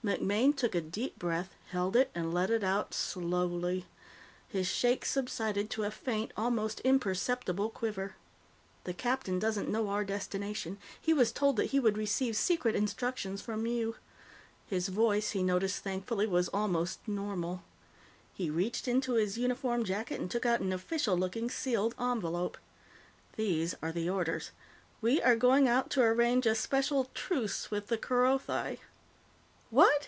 [0.00, 3.84] MacMaine took a deep breath, held it, and let it out slowly.
[4.46, 8.14] His shakes subsided to a faint, almost imperceptible quiver.
[8.84, 10.78] "The captain doesn't know our destination.
[11.00, 13.96] He was told that he would receive secret instructions from you."
[14.68, 17.64] His voice, he noticed thankfully, was almost normal.
[18.32, 22.56] He reached into his uniform jacket and took out an official looking sealed envelope.
[23.34, 24.52] "These are the orders.
[25.00, 28.78] We are going out to arrange a special truce with the Kerothi."
[29.70, 30.04] "_What?